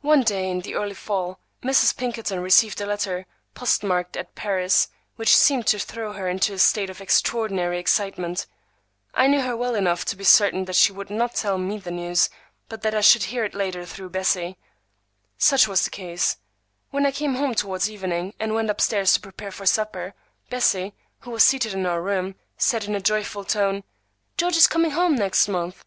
One 0.00 0.22
day 0.24 0.50
in 0.50 0.62
the 0.62 0.74
early 0.74 0.94
fall, 0.96 1.38
Mrs. 1.62 1.96
Pinkerton 1.96 2.40
received 2.40 2.80
a 2.80 2.86
letter 2.86 3.26
postmarked 3.54 4.16
at 4.16 4.34
Paris, 4.34 4.88
which 5.14 5.36
seemed 5.36 5.68
to 5.68 5.78
throw 5.78 6.12
her 6.14 6.28
into 6.28 6.52
a 6.52 6.58
state 6.58 6.90
of 6.90 7.00
extraordinary 7.00 7.78
excitement. 7.78 8.48
I 9.14 9.28
knew 9.28 9.42
her 9.42 9.56
well 9.56 9.76
enough 9.76 10.04
to 10.06 10.16
be 10.16 10.24
certain 10.24 10.64
that 10.64 10.74
she 10.74 10.90
would 10.90 11.10
not 11.10 11.36
tell 11.36 11.58
me 11.58 11.78
the 11.78 11.92
news, 11.92 12.28
but 12.68 12.82
that 12.82 12.92
I 12.92 13.02
should 13.02 13.22
hear 13.30 13.44
it 13.44 13.54
later 13.54 13.86
through 13.86 14.10
Bessie. 14.10 14.58
Such 15.38 15.68
was 15.68 15.84
the 15.84 15.90
case. 15.90 16.38
When 16.90 17.06
I 17.06 17.12
came 17.12 17.36
home 17.36 17.54
towards 17.54 17.88
evening 17.88 18.34
and 18.40 18.52
went 18.52 18.68
up 18.68 18.80
stairs 18.80 19.12
to 19.14 19.20
prepare 19.20 19.52
for 19.52 19.64
supper, 19.64 20.12
Bessie, 20.48 20.92
who 21.20 21.30
was 21.30 21.44
seated 21.44 21.72
in 21.72 21.86
our 21.86 22.02
room, 22.02 22.34
said 22.56 22.82
in 22.82 22.96
a 22.96 23.00
joyful 23.00 23.44
tone,— 23.44 23.84
"George 24.36 24.56
is 24.56 24.66
coming 24.66 24.90
home 24.90 25.14
next 25.14 25.46
month!" 25.46 25.84